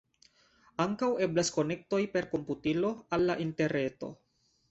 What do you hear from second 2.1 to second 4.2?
per komputilo al la interreto.